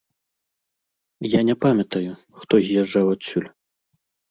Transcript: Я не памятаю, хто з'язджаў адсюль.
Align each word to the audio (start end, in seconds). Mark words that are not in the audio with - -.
Я 1.37 1.41
не 1.51 1.55
памятаю, 1.67 2.11
хто 2.41 2.53
з'язджаў 2.65 3.15
адсюль. 3.15 3.49